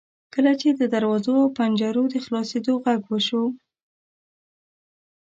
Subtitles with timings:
[0.33, 3.43] کله چې د دروازو او پنجرو د خلاصیدو غږ وشو.